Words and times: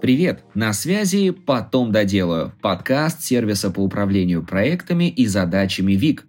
Привет! 0.00 0.44
На 0.54 0.72
связи 0.72 1.30
«Потом 1.30 1.92
доделаю»– 1.92 2.54
подкаст 2.62 3.22
сервиса 3.22 3.70
по 3.70 3.80
управлению 3.80 4.42
проектами 4.42 5.10
и 5.10 5.26
задачами 5.26 5.92
ВИК. 5.92 6.24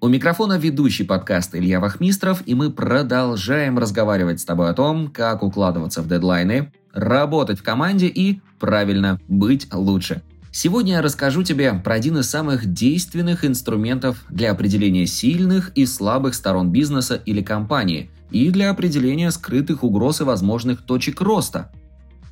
У 0.00 0.08
микрофона 0.08 0.56
ведущий 0.56 1.04
подкаста 1.04 1.58
Илья 1.58 1.80
Вахмистров, 1.80 2.42
и 2.46 2.54
мы 2.54 2.70
продолжаем 2.70 3.78
разговаривать 3.78 4.40
с 4.40 4.46
тобой 4.46 4.70
о 4.70 4.72
том, 4.72 5.08
как 5.08 5.42
укладываться 5.42 6.00
в 6.00 6.08
дедлайны, 6.08 6.72
работать 6.94 7.58
в 7.58 7.62
команде 7.62 8.06
и, 8.06 8.40
правильно, 8.58 9.20
быть 9.28 9.68
лучше. 9.70 10.22
Сегодня 10.50 10.94
я 10.94 11.02
расскажу 11.02 11.42
тебе 11.42 11.74
про 11.74 11.96
один 11.96 12.16
из 12.16 12.30
самых 12.30 12.72
действенных 12.72 13.44
инструментов 13.44 14.24
для 14.30 14.50
определения 14.50 15.06
сильных 15.06 15.72
и 15.74 15.84
слабых 15.84 16.34
сторон 16.34 16.72
бизнеса 16.72 17.20
или 17.26 17.42
компании 17.42 18.10
и 18.30 18.48
для 18.48 18.70
определения 18.70 19.30
скрытых 19.30 19.84
угроз 19.84 20.22
и 20.22 20.24
возможных 20.24 20.80
точек 20.80 21.20
роста– 21.20 21.70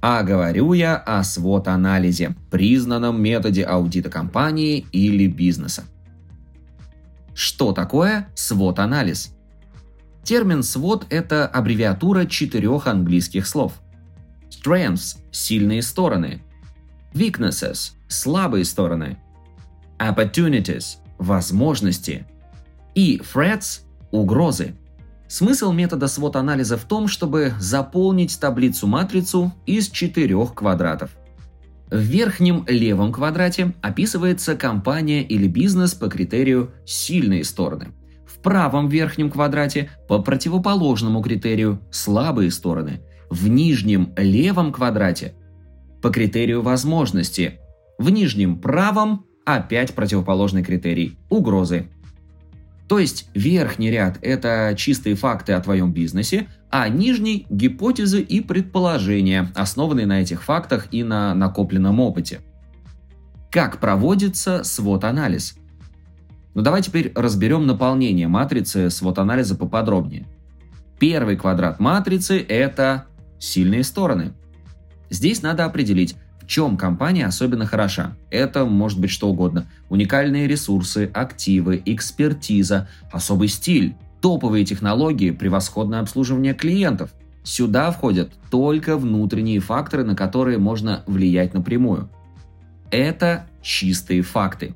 а 0.01 0.23
говорю 0.23 0.73
я 0.73 0.97
о 0.97 1.23
SWOT-анализе, 1.23 2.37
признанном 2.51 3.21
методе 3.21 3.65
аудита 3.65 4.11
компании 4.11 4.87
или 4.93 5.27
бизнеса. 5.27 5.85
Что 7.35 7.73
такое 7.73 8.29
SWOT-анализ? 8.35 9.35
Термин 10.23 10.61
SWOT– 10.61 11.07
это 11.11 11.47
аббревиатура 11.47 12.27
четырех 12.27 12.87
английских 12.87 13.47
слов. 13.47 13.75
Strengths– 14.51 15.19
сильные 15.33 15.83
стороны. 15.83 16.43
Weaknesses– 17.13 17.93
слабые 18.09 18.65
стороны. 18.65 19.19
Opportunities– 19.99 20.99
возможности. 21.19 22.27
И 22.95 23.19
threats– 23.19 23.81
угрозы– 24.11 24.75
Смысл 25.29 25.73
метода 25.73 26.07
SWOT-анализа 26.07 26.79
в 26.79 26.85
том, 26.85 27.07
чтобы 27.07 27.53
заполнить 27.61 28.39
таблицу-матрицу 28.41 29.53
из 29.67 29.91
четырех 29.91 30.55
квадратов. 30.55 31.11
В 31.91 31.99
верхнем 31.99 32.65
левом 32.67 33.13
квадрате 33.13 33.75
описывается 33.83 34.57
компания 34.57 35.23
или 35.23 35.47
бизнес 35.47 35.95
по 35.95 36.09
критерию 36.09 36.73
«сильные 36.87 37.45
стороны». 37.45 37.89
В 38.27 38.41
правом 38.41 38.89
верхнем 38.89 39.31
квадрате 39.31 39.91
по 40.07 40.19
противоположному 40.21 41.23
критерию 41.23 41.81
«слабые 41.91 42.51
стороны». 42.51 43.03
В 43.29 43.49
нижнем 43.49 44.15
левом 44.17 44.73
квадрате 44.73 45.35
по 46.01 46.09
критерию 46.11 46.63
возможности. 46.63 47.61
В 47.99 48.09
нижнем 48.09 48.59
правом 48.61 49.27
опять 49.45 49.95
противоположный 49.95 50.63
критерий– 50.63 51.19
угрозы. 51.29 51.89
То 52.89 52.99
есть 52.99 53.29
верхний 53.35 53.91
ряд– 53.91 54.19
это 54.23 54.75
чистые 54.77 55.15
факты 55.15 55.53
о 55.53 55.61
твоем 55.61 55.93
бизнесе, 55.93 56.49
а 56.71 56.89
нижний– 56.89 57.47
гипотезы 57.51 58.23
и 58.23 58.41
предположения, 58.41 59.53
основанные 59.55 60.07
на 60.07 60.23
этих 60.23 60.43
фактах 60.43 60.89
и 60.91 61.03
на 61.03 61.35
накопленном 61.35 62.01
опыте. 62.01 62.41
Как 63.51 63.79
проводится 63.79 64.65
свод-анализ? 64.65 65.57
Ну 66.55 66.63
давай 66.63 66.83
теперь 66.83 67.13
разберем 67.15 67.67
наполнение 67.67 68.27
матрицы 68.27 68.89
свод-анализа 68.89 69.55
поподробнее. 69.55 70.27
Первый 70.99 71.37
квадрат 71.37 71.81
матрицы– 71.81 72.41
это 72.49 73.05
сильные 73.39 73.85
стороны. 73.85 74.33
Здесь 75.11 75.43
надо 75.43 75.67
определить, 75.67 76.17
чем 76.49 76.79
компания 76.79 77.27
особенно 77.27 77.67
хороша? 77.67 78.17
Это 78.31 78.65
может 78.65 78.99
быть 78.99 79.11
что 79.11 79.29
угодно. 79.29 79.67
Уникальные 79.91 80.49
ресурсы, 80.49 81.11
активы, 81.13 81.83
экспертиза, 81.85 82.89
особый 83.13 83.49
стиль, 83.49 83.95
топовые 84.23 84.65
технологии, 84.65 85.31
превосходное 85.31 86.01
обслуживание 86.01 86.55
клиентов. 86.55 87.11
Сюда 87.45 87.91
входят 87.91 88.33
только 88.51 88.97
внутренние 88.97 89.61
факторы, 89.61 90.05
на 90.05 90.17
которые 90.17 90.57
можно 90.57 91.03
влиять 91.07 91.53
напрямую. 91.53 92.09
Это 92.91 93.45
чистые 93.61 94.23
факты. 94.23 94.75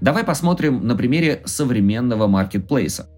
Давай 0.00 0.24
посмотрим 0.24 0.86
на 0.86 0.96
примере 0.96 1.42
современного 1.44 2.26
маркетплейса. 2.26 3.10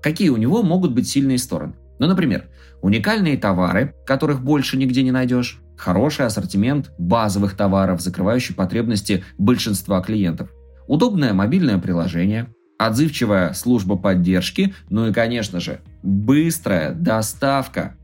Какие 0.00 0.28
у 0.28 0.36
него 0.36 0.62
могут 0.62 0.92
быть 0.92 1.08
сильные 1.08 1.38
стороны? 1.38 1.74
Ну, 1.98 2.06
например, 2.06 2.48
уникальные 2.80 3.38
товары, 3.38 3.92
которых 4.06 4.40
больше 4.40 4.76
нигде 4.76 5.02
не 5.02 5.10
найдешь, 5.10 5.60
Хороший 5.76 6.26
ассортимент 6.26 6.90
базовых 6.98 7.54
товаров, 7.54 8.00
закрывающий 8.00 8.54
потребности 8.54 9.24
большинства 9.38 10.00
клиентов. 10.00 10.48
Удобное 10.86 11.34
мобильное 11.34 11.78
приложение, 11.78 12.48
отзывчивая 12.78 13.52
служба 13.52 13.96
поддержки, 13.96 14.74
ну 14.88 15.08
и, 15.08 15.12
конечно 15.12 15.60
же, 15.60 15.80
быстрая 16.02 16.92
доставка. 16.92 17.96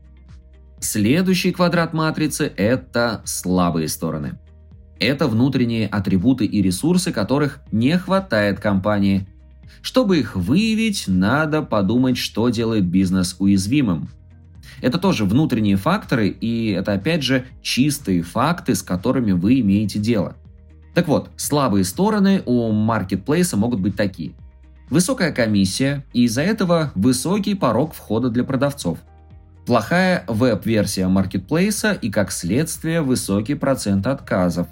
Следующий 0.79 1.51
квадрат 1.51 1.93
матрицы– 1.93 2.51
это 2.57 3.21
слабые 3.25 3.87
стороны. 3.87 4.39
Это 4.99 5.27
внутренние 5.27 5.87
атрибуты 5.87 6.45
и 6.45 6.61
ресурсы, 6.61 7.11
которых 7.11 7.61
не 7.71 7.97
хватает 7.97 8.59
компании. 8.59 9.27
Чтобы 9.81 10.19
их 10.19 10.35
выявить, 10.35 11.05
надо 11.07 11.61
подумать, 11.61 12.17
что 12.17 12.49
делает 12.49 12.85
бизнес 12.85 13.35
уязвимым– 13.39 14.09
это 14.83 14.97
тоже 14.97 15.23
внутренние 15.23 15.77
факторы, 15.77 16.27
и 16.27 16.71
это 16.71 16.91
опять 16.91 17.23
же 17.23 17.45
чистые 17.61 18.21
факты, 18.21 18.75
с 18.75 18.81
которыми 18.81 19.31
вы 19.31 19.61
имеете 19.61 19.97
дело. 19.97 20.35
Так 20.93 21.07
вот, 21.07 21.29
слабые 21.37 21.85
стороны 21.85 22.43
у 22.45 22.69
маркетплейса 22.71 23.55
могут 23.55 23.79
быть 23.79 23.95
такие. 23.95 24.33
Высокая 24.89 25.31
комиссия, 25.31 26.05
и 26.11 26.25
из-за 26.25 26.41
этого 26.41 26.91
высокий 26.95 27.55
порог 27.55 27.93
входа 27.93 28.29
для 28.29 28.43
продавцов. 28.43 28.99
Плохая 29.65 30.25
веб-версия 30.27 31.07
маркетплейса 31.07 31.93
и, 31.93 32.11
как 32.11 32.33
следствие, 32.33 33.01
высокий 33.01 33.55
процент 33.55 34.05
отказов. 34.05 34.67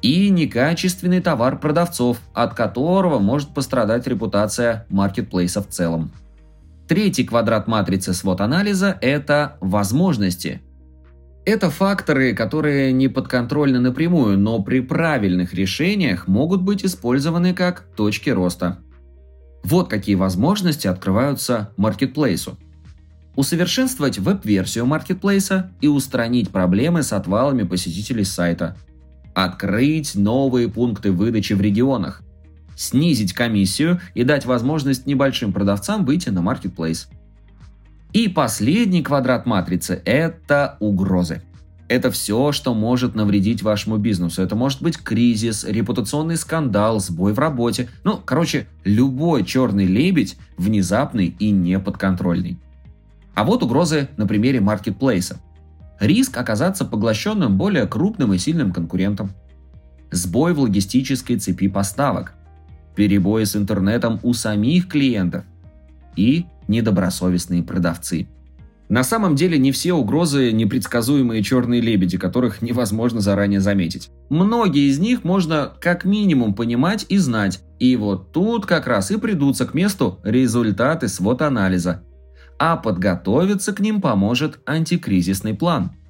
И 0.00 0.30
некачественный 0.30 1.20
товар 1.20 1.58
продавцов, 1.58 2.20
от 2.32 2.54
которого 2.54 3.18
может 3.18 3.50
пострадать 3.50 4.06
репутация 4.06 4.86
маркетплейса 4.88 5.62
в 5.62 5.68
целом. 5.68 6.10
Третий 6.88 7.24
квадрат 7.24 7.66
матрицы 7.66 8.14
свод-анализа– 8.14 8.96
это 9.00 9.56
возможности. 9.60 10.62
Это 11.44 11.68
факторы, 11.68 12.32
которые 12.32 12.92
не 12.92 13.08
подконтрольны 13.08 13.80
напрямую, 13.80 14.38
но 14.38 14.62
при 14.62 14.80
правильных 14.80 15.52
решениях 15.52 16.28
могут 16.28 16.62
быть 16.62 16.84
использованы 16.84 17.54
как 17.54 17.88
точки 17.96 18.30
роста. 18.30 18.78
Вот 19.64 19.90
какие 19.90 20.14
возможности 20.14 20.86
открываются 20.86 21.72
маркетплейсу. 21.76 22.56
Усовершенствовать 23.34 24.18
веб-версию 24.18 24.86
маркетплейса 24.86 25.72
и 25.80 25.88
устранить 25.88 26.50
проблемы 26.50 27.02
с 27.02 27.12
отвалами 27.12 27.64
посетителей 27.64 28.24
сайта. 28.24 28.76
Открыть 29.34 30.14
новые 30.14 30.68
пункты 30.68 31.10
выдачи 31.10 31.52
в 31.52 31.60
регионах 31.60 32.22
снизить 32.76 33.32
комиссию 33.32 34.00
и 34.14 34.22
дать 34.22 34.44
возможность 34.44 35.06
небольшим 35.06 35.52
продавцам 35.52 36.04
выйти 36.04 36.28
на 36.28 36.42
маркетплейс. 36.42 37.08
И 38.12 38.28
последний 38.28 39.02
квадрат 39.02 39.46
матрицы– 39.46 40.00
это 40.04 40.76
угрозы. 40.78 41.42
Это 41.88 42.10
все, 42.10 42.50
что 42.52 42.74
может 42.74 43.14
навредить 43.14 43.62
вашему 43.62 43.96
бизнесу. 43.96 44.42
Это 44.42 44.56
может 44.56 44.82
быть 44.82 44.96
кризис, 44.96 45.64
репутационный 45.64 46.36
скандал, 46.36 46.98
сбой 46.98 47.32
в 47.32 47.38
работе. 47.38 47.88
Ну, 48.02 48.20
короче, 48.24 48.66
любой 48.84 49.44
черный 49.44 49.86
лебедь 49.86 50.36
внезапный 50.56 51.26
и 51.26 51.50
неподконтрольный. 51.50 52.58
А 53.34 53.44
вот 53.44 53.62
угрозы 53.62 54.08
на 54.16 54.26
примере 54.26 54.60
маркетплейса. 54.60 55.38
Риск 56.00 56.36
оказаться 56.36 56.84
поглощенным 56.84 57.56
более 57.56 57.86
крупным 57.86 58.34
и 58.34 58.38
сильным 58.38 58.72
конкурентом. 58.72 59.30
Сбой 60.10 60.54
в 60.54 60.60
логистической 60.60 61.38
цепи 61.38 61.68
поставок 61.68 62.34
перебои 62.96 63.44
с 63.44 63.54
интернетом 63.54 64.18
у 64.22 64.32
самих 64.32 64.88
клиентов 64.88 65.44
и 66.16 66.46
недобросовестные 66.66 67.62
продавцы. 67.62 68.28
На 68.88 69.02
самом 69.02 69.34
деле 69.34 69.58
не 69.58 69.72
все 69.72 69.92
угрозы 69.92 70.52
непредсказуемые 70.52 71.42
черные 71.42 71.80
лебеди, 71.80 72.18
которых 72.18 72.62
невозможно 72.62 73.20
заранее 73.20 73.60
заметить. 73.60 74.10
Многие 74.30 74.88
из 74.88 74.98
них 74.98 75.24
можно 75.24 75.72
как 75.80 76.04
минимум 76.04 76.54
понимать 76.54 77.04
и 77.08 77.18
знать, 77.18 77.60
и 77.80 77.96
вот 77.96 78.32
тут 78.32 78.64
как 78.64 78.86
раз 78.86 79.10
и 79.10 79.18
придутся 79.18 79.66
к 79.66 79.74
месту 79.74 80.20
результаты 80.22 81.08
свод-анализа. 81.08 82.02
А 82.58 82.76
подготовиться 82.76 83.72
к 83.72 83.80
ним 83.80 84.00
поможет 84.00 84.60
антикризисный 84.66 85.54
план– 85.54 85.92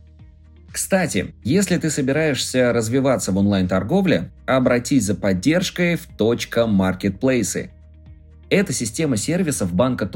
кстати, 0.73 1.35
если 1.43 1.77
ты 1.77 1.91
собираешься 1.91 2.73
развиваться 2.73 3.33
в 3.33 3.39
онлайн-торговле, 3.39 4.31
обратись 4.47 5.05
за 5.05 5.15
поддержкой 5.15 5.97
в 5.97 6.07
«Точка 6.17 6.67
маркетплейсы». 6.67 7.71
Это 8.49 8.73
система 8.73 9.17
сервисов 9.17 9.75
банка 9.75 10.07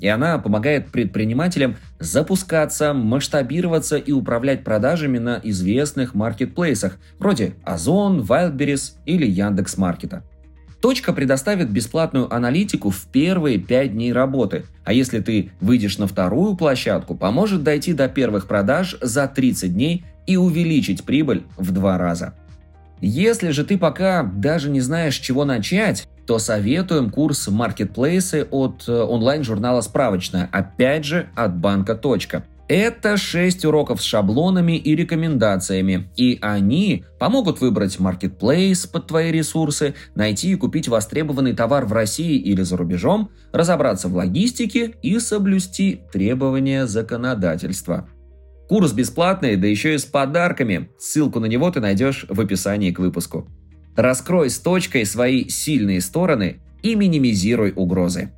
и 0.00 0.06
она 0.06 0.38
помогает 0.38 0.90
предпринимателям 0.90 1.76
запускаться, 1.98 2.92
масштабироваться 2.92 3.96
и 3.96 4.12
управлять 4.12 4.64
продажами 4.64 5.18
на 5.18 5.40
известных 5.44 6.14
маркетплейсах, 6.14 6.98
вроде 7.18 7.54
Озон, 7.64 8.20
Wildberries 8.20 8.96
или 9.06 9.26
Яндекс.Маркета. 9.26 10.22
Точка 10.80 11.12
предоставит 11.12 11.70
бесплатную 11.70 12.32
аналитику 12.32 12.88
в 12.90 13.04
первые 13.06 13.58
5 13.58 13.92
дней 13.92 14.12
работы, 14.12 14.64
а 14.84 14.94
если 14.94 15.20
ты 15.20 15.50
выйдешь 15.60 15.98
на 15.98 16.06
вторую 16.06 16.56
площадку, 16.56 17.14
поможет 17.14 17.62
дойти 17.62 17.92
до 17.92 18.08
первых 18.08 18.46
продаж 18.46 18.96
за 19.02 19.26
30 19.28 19.74
дней 19.74 20.04
и 20.26 20.36
увеличить 20.38 21.04
прибыль 21.04 21.44
в 21.58 21.72
два 21.72 21.98
раза. 21.98 22.34
Если 23.02 23.50
же 23.50 23.64
ты 23.64 23.76
пока 23.76 24.22
даже 24.22 24.70
не 24.70 24.80
знаешь, 24.80 25.16
чего 25.16 25.44
начать, 25.44 26.06
то 26.26 26.38
советуем 26.38 27.10
курс 27.10 27.48
маркетплейсы 27.48 28.46
от 28.50 28.84
э, 28.86 28.92
онлайн-журнала 28.92 29.80
«Справочная», 29.80 30.48
опять 30.52 31.04
же 31.04 31.28
от 31.34 31.56
банка 31.56 31.94
«Точка». 31.94 32.44
Это 32.70 33.16
6 33.16 33.64
уроков 33.64 34.00
с 34.00 34.04
шаблонами 34.04 34.76
и 34.76 34.94
рекомендациями, 34.94 36.08
и 36.16 36.38
они 36.40 37.04
помогут 37.18 37.60
выбрать 37.60 37.98
маркетплейс 37.98 38.86
под 38.86 39.08
твои 39.08 39.32
ресурсы, 39.32 39.96
найти 40.14 40.52
и 40.52 40.54
купить 40.54 40.86
востребованный 40.86 41.52
товар 41.52 41.84
в 41.84 41.92
России 41.92 42.36
или 42.36 42.62
за 42.62 42.76
рубежом, 42.76 43.32
разобраться 43.52 44.06
в 44.06 44.14
логистике 44.14 44.94
и 45.02 45.18
соблюсти 45.18 46.02
требования 46.12 46.86
законодательства. 46.86 48.08
Курс 48.68 48.92
бесплатный, 48.92 49.56
да 49.56 49.66
еще 49.66 49.96
и 49.96 49.98
с 49.98 50.04
подарками. 50.04 50.90
Ссылку 50.96 51.40
на 51.40 51.46
него 51.46 51.72
ты 51.72 51.80
найдешь 51.80 52.24
в 52.28 52.40
описании 52.40 52.92
к 52.92 53.00
выпуску. 53.00 53.48
Раскрой 53.96 54.48
с 54.48 54.60
точкой 54.60 55.06
свои 55.06 55.48
сильные 55.48 56.00
стороны 56.00 56.60
и 56.84 56.94
минимизируй 56.94 57.72
угрозы. 57.74 58.30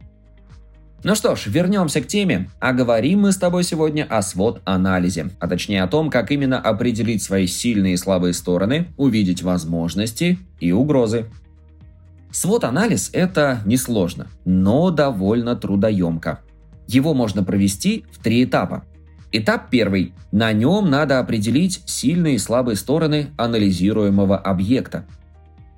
Ну 1.05 1.17
что 1.17 1.35
ж, 1.35 1.47
вернемся 1.47 2.01
к 2.01 2.07
теме. 2.07 2.49
А 2.61 2.73
говорим 2.73 3.23
мы 3.23 3.33
с 3.33 3.37
тобой 3.37 3.65
сегодня 3.65 4.07
о 4.09 4.23
свод-анализе, 4.23 5.31
а 5.41 5.49
точнее 5.49 5.83
о 5.83 5.89
том, 5.89 6.11
как 6.11 6.31
именно 6.31 6.61
определить 6.61 7.25
свои 7.25 7.49
сильные 7.49 7.95
и 7.95 7.97
слабые 7.97 8.35
стороны, 8.35 8.87
увидеть 8.97 9.43
возможности 9.43 10.39
и 10.61 10.71
угрозы. 10.71 11.27
Свод-анализ– 12.31 13.11
это 13.13 13.63
несложно, 13.67 14.29
но 14.45 14.91
довольно 14.91 15.57
трудоемко. 15.57 16.41
Его 16.87 17.15
можно 17.15 17.43
провести 17.43 18.05
в 18.13 18.23
три 18.23 18.45
этапа. 18.45 18.85
Этап 19.33 19.71
первый. 19.71 20.15
На 20.31 20.53
нем 20.53 20.89
надо 20.89 21.19
определить 21.19 21.83
сильные 21.85 22.37
и 22.37 22.39
слабые 22.39 22.77
стороны 22.77 23.31
анализируемого 23.37 24.39
объекта– 24.39 25.05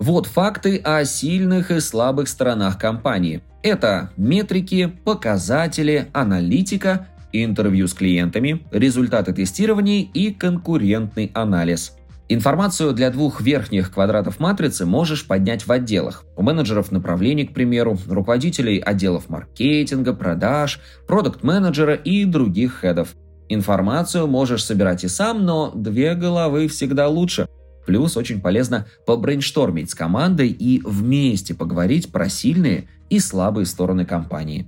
вот 0.04 0.26
факты 0.26 0.76
о 0.84 1.02
сильных 1.06 1.70
и 1.70 1.80
слабых 1.80 2.28
сторонах 2.28 2.78
компании. 2.78 3.42
Это 3.62 4.10
метрики, 4.18 4.92
показатели, 5.02 6.08
аналитика, 6.12 7.08
интервью 7.32 7.88
с 7.88 7.94
клиентами, 7.94 8.66
результаты 8.70 9.32
тестирований 9.32 10.02
и 10.02 10.30
конкурентный 10.30 11.30
анализ. 11.32 11.96
Информацию 12.28 12.92
для 12.92 13.08
двух 13.10 13.40
верхних 13.40 13.92
квадратов 13.92 14.40
матрицы 14.40 14.84
можешь 14.84 15.26
поднять 15.26 15.66
в 15.66 15.72
отделах. 15.72 16.24
У 16.36 16.42
менеджеров 16.42 16.92
направлений, 16.92 17.46
к 17.46 17.54
примеру, 17.54 17.98
руководителей 18.06 18.78
отделов 18.80 19.30
маркетинга, 19.30 20.12
продаж, 20.12 20.80
продукт-менеджера 21.06 21.94
и 21.94 22.26
других 22.26 22.74
head 22.74 22.97
ов. 22.97 23.14
Информацию 23.48 24.26
можешь 24.26 24.64
собирать 24.64 25.04
и 25.04 25.08
сам, 25.08 25.46
но 25.46 25.70
две 25.74 26.14
головы 26.14 26.68
всегда 26.68 27.08
лучше– 27.08 27.48
Плюс 27.86 28.16
очень 28.16 28.40
полезно 28.40 28.86
по 29.06 29.17
brainstorm 29.17 29.73
ить 29.73 29.90
с 29.90 29.94
командой 29.94 30.48
и 30.48 30.80
вместе 30.84 31.54
поговорить 31.54 32.10
про 32.10 32.28
сильные 32.28 32.88
и 33.10 33.18
слабые 33.18 33.66
стороны 33.66 34.04
компании. 34.04 34.66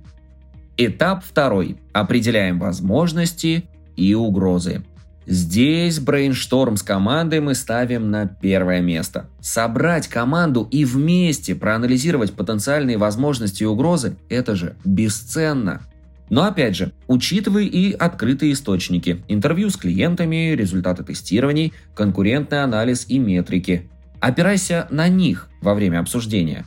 Этап 0.77 1.23
второй. 1.23 1.77
Определяем 1.93 2.59
возможности 2.59 3.67
и 3.95 4.13
угрозы. 4.13 4.83
Здесь 5.25 5.99
brainstorm 5.99 6.77
с 6.77 6.83
командой 6.83 7.41
мы 7.41 7.53
ставим 7.53 8.11
на 8.11 8.27
первое 8.27 8.79
место. 8.79 9.25
Собрать 9.41 10.07
команду 10.07 10.65
и 10.71 10.85
вместе 10.85 11.53
проанализировать 11.53 12.31
потенциальные 12.31 12.97
возможности 12.97 13.63
и 13.63 13.65
угрозы– 13.65 14.15
это 14.29 14.55
же 14.55 14.77
бесценно. 14.85 15.81
Но 16.29 16.43
опять 16.43 16.75
же, 16.75 16.91
учитывай 17.07 17.65
и 17.67 17.93
открытые 17.93 18.53
источники, 18.53 19.23
интервью 19.27 19.69
с 19.69 19.77
клиентами, 19.77 20.53
результаты 20.55 21.03
тестирований, 21.03 21.73
конкурентный 21.95 22.63
анализ 22.63 23.05
и 23.07 23.17
метрики. 23.17 23.89
Опирайся 24.19 24.87
на 24.89 25.07
них 25.07 25.49
во 25.61 25.73
время 25.73 25.99
обсуждения. 25.99 26.65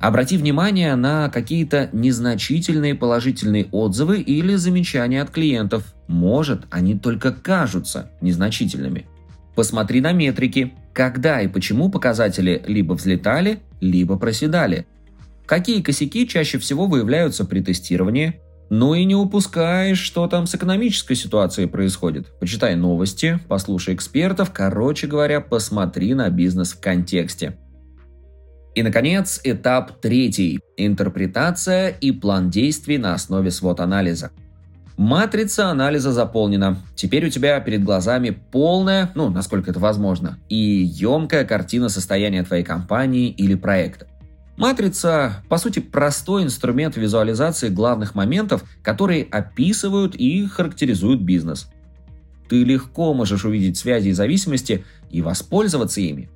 Обрати 0.00 0.36
внимание 0.36 0.96
на 0.96 1.28
какие-то 1.28 1.88
незначительные 1.92 2.94
положительные 2.94 3.66
отзывы 3.70 4.20
или 4.20 4.56
замечания 4.56 5.22
от 5.22 5.30
клиентов. 5.30 5.94
Может, 6.08 6.66
они 6.70 6.98
только 6.98 7.32
кажутся 7.32 8.10
незначительными. 8.20 9.06
Посмотри 9.54 10.00
на 10.00 10.12
метрики, 10.12 10.72
когда 10.92 11.40
и 11.40 11.46
почему 11.46 11.90
показатели 11.90 12.62
либо 12.66 12.94
взлетали, 12.94 13.60
либо 13.80 14.18
проседали. 14.18 14.86
Какие 15.46 15.82
косяки 15.82 16.26
чаще 16.26 16.58
всего 16.58 16.86
выявляются 16.86 17.44
при 17.44 17.60
тестировании, 17.60 18.40
ну 18.74 18.94
и 18.94 19.04
не 19.04 19.14
упускай, 19.14 19.94
что 19.94 20.26
там 20.28 20.46
с 20.46 20.54
экономической 20.54 21.14
ситуацией 21.14 21.66
происходит. 21.66 22.28
Почитай 22.40 22.74
новости, 22.74 23.38
послушай 23.46 23.94
экспертов, 23.94 24.50
короче 24.50 25.06
говоря, 25.06 25.42
посмотри 25.42 26.14
на 26.14 26.30
бизнес 26.30 26.72
в 26.72 26.80
контексте. 26.80 27.58
И, 28.74 28.82
наконец, 28.82 29.42
этап 29.44 30.00
третий– 30.00 30.60
интерпретация 30.78 31.88
и 31.90 32.12
план 32.12 32.48
действий 32.48 32.96
на 32.96 33.12
основе 33.12 33.50
свод-анализа. 33.50 34.30
Матрица 34.96 35.68
анализа 35.68 36.10
заполнена. 36.10 36.78
Теперь 36.94 37.26
у 37.26 37.28
тебя 37.28 37.60
перед 37.60 37.84
глазами 37.84 38.30
полная, 38.30 39.10
ну, 39.14 39.28
насколько 39.28 39.70
это 39.70 39.80
возможно, 39.80 40.38
и 40.48 40.56
емкая 40.56 41.44
картина 41.44 41.90
состояния 41.90 42.42
твоей 42.42 42.64
компании 42.64 43.28
или 43.28 43.54
проекта. 43.54 44.06
Матрица, 44.62 45.42
по 45.48 45.58
сути, 45.58 45.80
простой 45.80 46.44
инструмент 46.44 46.96
визуализации 46.96 47.68
главных 47.68 48.14
моментов, 48.14 48.62
которые 48.80 49.24
описывают 49.24 50.14
и 50.14 50.46
характеризуют 50.46 51.20
бизнес. 51.20 51.68
Ты 52.48 52.62
легко 52.62 53.12
можешь 53.12 53.44
увидеть 53.44 53.76
связи 53.76 54.10
и 54.10 54.12
зависимости 54.12 54.84
и 55.10 55.20
воспользоваться 55.20 56.00
ими. 56.00 56.30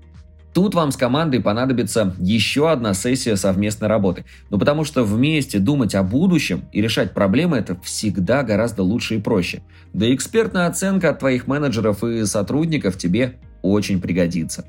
Тут 0.53 0.75
вам 0.75 0.91
с 0.91 0.97
командой 0.97 1.41
понадобится 1.41 2.17
еще 2.19 2.69
одна 2.69 2.95
сессия 2.95 3.37
совместной 3.37 3.87
работы. 3.87 4.25
Ну 4.51 4.59
потому 4.59 4.83
что 4.83 5.05
вместе 5.05 5.61
думать 5.61 5.95
о 5.95 6.03
будущем 6.03 6.65
и 6.73 6.83
решать 6.83 7.15
проблемы 7.15 7.59
это 7.59 7.81
всегда 7.83 8.43
гораздо 8.43 8.83
лучше 8.83 9.15
и 9.15 9.21
проще. 9.21 9.63
Да 9.93 10.05
и 10.05 10.13
экспертная 10.13 10.67
оценка 10.67 11.11
от 11.11 11.21
твоих 11.21 11.47
менеджеров 11.47 12.03
и 12.03 12.27
сотрудников 12.27 12.99
тебе 12.99 13.37
очень 13.63 14.01
пригодится. 14.01 14.67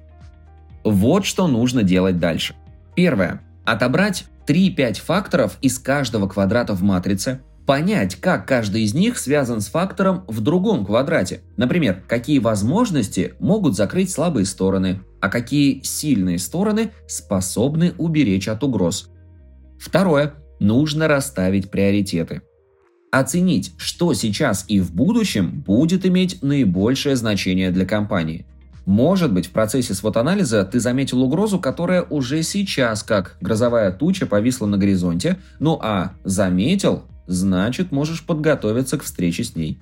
Вот 0.84 1.26
что 1.26 1.48
нужно 1.48 1.82
делать 1.82 2.20
дальше– 2.20 2.54
Первое. 2.98 3.40
Отобрать 3.68 4.24
3-5 4.48 5.02
факторов 5.02 5.58
из 5.62 5.78
каждого 5.78 6.30
квадрата 6.30 6.74
в 6.74 6.84
матрице, 6.84 7.42
понять, 7.66 8.16
как 8.16 8.48
каждый 8.48 8.84
из 8.84 8.94
них 8.94 9.18
связан 9.18 9.60
с 9.60 9.68
фактором 9.68 10.24
в 10.30 10.40
другом 10.40 10.86
квадрате. 10.86 11.42
Например, 11.58 12.02
какие 12.08 12.40
возможности 12.40 13.34
могут 13.40 13.76
закрыть 13.76 14.10
слабые 14.10 14.46
стороны, 14.46 15.02
а 15.20 15.28
какие 15.28 15.82
сильные 15.82 16.40
стороны 16.40 16.92
способны 17.08 17.94
уберечь 17.98 18.48
от 18.48 18.64
угроз. 18.64 19.10
Второе. 19.78 20.36
Нужно 20.62 21.10
расставить 21.10 21.70
приоритеты. 21.70 22.44
Оценить, 23.12 23.74
что 23.78 24.14
сейчас 24.14 24.64
и 24.70 24.80
в 24.80 24.94
будущем 24.94 25.62
будет 25.62 26.06
иметь 26.06 26.42
наибольшее 26.42 27.18
значение 27.18 27.72
для 27.72 27.86
компании– 27.86 28.46
может 28.88 29.34
быть, 29.34 29.48
в 29.48 29.52
процессе 29.52 29.94
свод-анализа 29.94 30.64
ты 30.64 30.80
заметил 30.80 31.22
угрозу, 31.22 31.60
которая 31.60 32.04
уже 32.04 32.42
сейчас, 32.42 33.04
как 33.04 33.36
грозовая 33.42 33.92
туча, 33.92 34.26
повисла 34.26 34.66
на 34.66 34.78
горизонте, 34.78 35.40
ну 35.60 35.78
а 35.84 36.14
заметил, 36.24 37.04
значит 37.28 37.92
можешь 37.92 38.26
подготовиться 38.26 38.98
к 38.98 39.04
встрече 39.04 39.44
с 39.44 39.58
ней. 39.58 39.78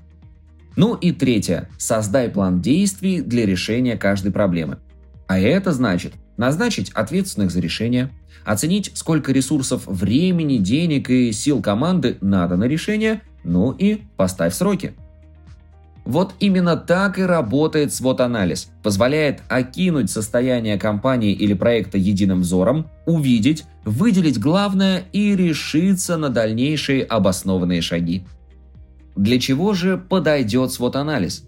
Ну 0.75 0.95
и 0.95 1.12
третье. 1.12 1.69
Создай 1.77 2.29
план 2.29 2.62
действий 2.62 3.21
для 3.21 3.45
решения 3.45 3.95
каждой 3.95 4.31
проблемы. 4.31 4.79
А 5.27 5.39
это 5.39 5.71
значит 5.71 6.13
назначить 6.35 6.89
ответственных 6.89 7.51
за 7.51 7.59
решение, 7.59 8.09
оценить, 8.43 8.91
сколько 8.95 9.31
ресурсов 9.31 9.83
времени, 9.85 10.57
денег 10.57 11.12
и 11.12 11.31
сил 11.31 11.62
команды 11.62 12.17
надо 12.21 12.57
на 12.57 12.63
решение, 12.63 13.21
ну 13.43 13.71
и 13.71 14.01
поставь 14.17 14.55
сроки– 14.55 14.95
вот 16.05 16.35
именно 16.39 16.77
так 16.77 17.17
и 17.17 17.24
работает 17.24 17.93
свод-анализ. 17.93 18.69
Позволяет 18.83 19.41
окинуть 19.50 20.12
состояние 20.12 20.77
компании 20.77 21.33
или 21.33 21.53
проекта 21.53 21.97
единым 21.97 22.41
взором, 22.41 22.88
увидеть, 23.07 23.65
выделить 23.83 24.39
главное 24.39 25.03
и 25.12 25.35
решиться 25.35 26.17
на 26.17 26.29
дальнейшие 26.29 27.03
обоснованные 27.03 27.81
шаги. 27.81 28.24
Для 29.15 29.39
чего 29.39 29.74
же 29.74 29.97
подойдет 29.97 30.71
свод-анализ? 30.71 31.45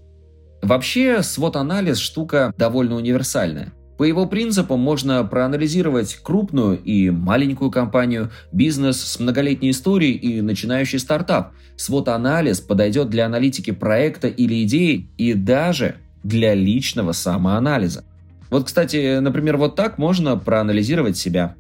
Вообще, 0.64 1.22
свод-анализ 1.22 2.00
штука 2.00 2.54
довольно 2.58 2.96
универсальная. 2.96 3.74
По 3.98 4.04
его 4.04 4.28
принципам 4.28 4.80
можно 4.80 5.24
проанализировать 5.24 6.16
крупную 6.22 6.80
и 6.80 7.10
маленькую 7.10 7.72
компанию, 7.72 8.30
бизнес 8.52 9.02
с 9.02 9.20
многолетней 9.20 9.72
историей 9.72 10.14
и 10.14 10.42
начинающий 10.42 11.00
стартап. 11.00 11.54
Свод-анализ 11.78 12.62
подойдет 12.62 13.10
для 13.10 13.26
аналитики 13.26 13.72
проекта 13.72 14.28
или 14.28 14.64
идеи 14.64 15.10
и 15.18 15.34
даже 15.34 15.96
для 16.24 16.54
личного 16.54 17.12
самоанализа. 17.12 18.04
Вот, 18.50 18.66
кстати, 18.66 19.20
например, 19.20 19.58
вот 19.58 19.76
так 19.76 19.98
можно 19.98 20.38
проанализировать 20.38 21.18
себя. 21.18 21.56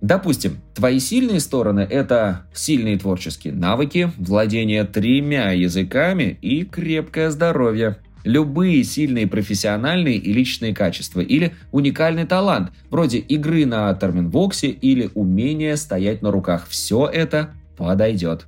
Допустим, 0.00 0.58
твои 0.74 0.98
сильные 0.98 1.38
стороны– 1.38 1.80
это 1.90 2.46
сильные 2.52 2.98
творческие 2.98 3.52
навыки, 3.52 4.10
владение 4.18 4.82
тремя 4.84 5.52
языками 5.52 6.36
и 6.42 6.64
крепкое 6.64 7.30
здоровье. 7.30 7.98
Любые 8.24 8.84
сильные 8.84 9.26
профессиональные 9.26 10.16
и 10.16 10.32
личные 10.32 10.74
качества 10.74 11.20
или 11.20 11.54
уникальный 11.72 12.24
талант, 12.24 12.72
вроде 12.90 13.18
игры 13.18 13.66
на 13.66 13.92
терминвоксе 13.94 14.68
или 14.68 15.10
умение 15.14 15.76
стоять 15.76 16.22
на 16.22 16.30
руках– 16.30 16.66
все 16.68 17.06
это 17.06 17.50
подойдет. 17.76 18.46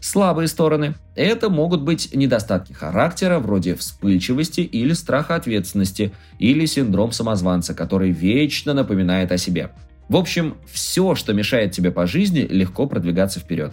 Слабые 0.00 0.48
стороны– 0.48 0.94
это 1.16 1.50
могут 1.50 1.82
быть 1.82 2.14
недостатки 2.14 2.72
характера, 2.72 3.38
вроде 3.38 3.74
вспыльчивости 3.74 4.60
или 4.60 4.92
страха 4.92 5.34
ответственности, 5.34 6.12
или 6.38 6.66
синдром 6.66 7.12
самозванца, 7.12 7.74
который 7.74 8.10
вечно 8.10 8.74
напоминает 8.74 9.32
о 9.32 9.38
себе– 9.38 9.70
в 10.08 10.16
общем, 10.16 10.56
все, 10.66 11.14
что 11.16 11.32
мешает 11.32 11.72
тебе 11.72 11.90
по 11.90 12.06
жизни, 12.06 12.40
легко 12.40 12.86
продвигаться 12.86 13.40
вперед. 13.40 13.72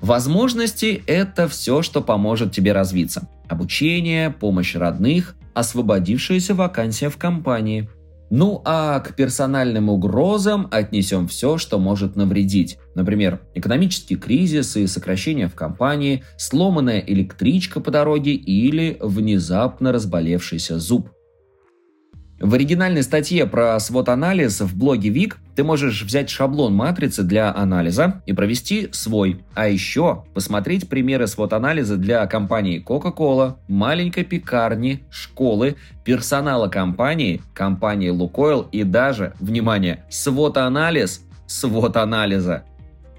Возможности– 0.00 1.02
это 1.06 1.48
все, 1.48 1.82
что 1.82 2.00
поможет 2.00 2.52
тебе 2.52 2.72
развиться. 2.72 3.28
Обучение, 3.48 4.30
помощь 4.30 4.76
родных, 4.76 5.34
освободившаяся 5.54 6.54
вакансия 6.54 7.08
в 7.08 7.16
компании. 7.16 7.88
Ну 8.30 8.60
а 8.64 9.00
к 9.00 9.16
персональным 9.16 9.88
угрозам 9.88 10.68
отнесем 10.70 11.26
все, 11.28 11.56
что 11.56 11.78
может 11.78 12.14
навредить. 12.14 12.78
Например, 12.94 13.40
экономический 13.54 14.16
кризис 14.16 14.76
и 14.76 14.86
сокращение 14.86 15.48
в 15.48 15.54
компании, 15.54 16.22
сломанная 16.36 17.00
электричка 17.00 17.80
по 17.80 17.90
дороге 17.90 18.32
или 18.32 18.98
внезапно 19.00 19.92
разболевшийся 19.92 20.78
зуб. 20.78 21.10
В 22.40 22.54
оригинальной 22.54 23.02
статье 23.02 23.46
про 23.46 23.80
свод-анализ 23.80 24.60
в 24.60 24.78
блоге 24.78 25.08
Вик 25.08 25.38
ты 25.56 25.64
можешь 25.64 26.04
взять 26.04 26.30
шаблон 26.30 26.72
матрицы 26.72 27.24
для 27.24 27.52
анализа 27.52 28.22
и 28.26 28.32
провести 28.32 28.90
свой. 28.92 29.40
А 29.54 29.66
еще 29.66 30.24
посмотреть 30.34 30.88
примеры 30.88 31.26
свод-анализа 31.26 31.96
для 31.96 32.24
компании 32.26 32.84
Coca-Cola, 32.84 33.56
маленькой 33.66 34.22
пекарни, 34.22 35.02
школы, 35.10 35.76
персонала 36.04 36.68
компании, 36.68 37.42
компании 37.54 38.10
Лукойл 38.10 38.68
и 38.70 38.84
даже, 38.84 39.34
внимание, 39.40 40.04
свод-анализ 40.08 41.24
свод-анализа. 41.48 42.62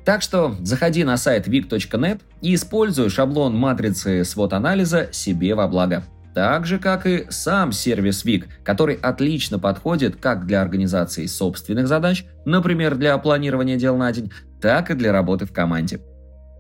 Так 0.05 0.21
что 0.21 0.55
заходи 0.61 1.03
на 1.03 1.17
сайт 1.17 1.45
vic.net 1.45 2.21
и 2.41 2.55
используй 2.55 3.09
шаблон 3.09 3.53
матрицы 3.53 4.23
свод-анализа 4.23 5.09
себе 5.11 5.55
во 5.55 5.67
благо 5.67 6.05
так 6.39 6.65
же, 6.65 6.79
как 6.79 7.05
и 7.05 7.25
сам 7.27 7.73
сервис 7.73 8.23
Вик, 8.23 8.47
который 8.63 8.95
отлично 8.95 9.59
подходит 9.59 10.15
как 10.15 10.45
для 10.45 10.61
организации 10.61 11.25
собственных 11.25 11.89
задач, 11.89 12.23
например, 12.45 12.95
для 12.95 13.17
планирования 13.17 13.75
дел 13.75 13.97
на 13.97 14.09
день, 14.13 14.31
так 14.61 14.89
и 14.89 14.93
для 14.93 15.11
работы 15.11 15.45
в 15.45 15.51
команде. 15.51 15.99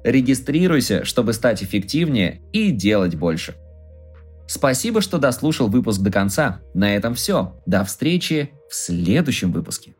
Регистрируйся, 0.03 1.05
чтобы 1.05 1.31
стать 1.31 1.63
эффективнее 1.63 2.41
и 2.51 2.71
делать 2.71 3.15
больше. 3.15 3.55
Спасибо, 4.49 4.99
что 4.99 5.17
дослушал 5.17 5.69
выпуск 5.69 6.01
до 6.01 6.11
конца. 6.11 6.59
На 6.73 6.93
этом 6.93 7.15
все. 7.15 7.57
До 7.65 7.85
встречи 7.85 8.51
в 8.69 8.75
следующем 8.75 9.53
выпуске. 9.53 9.95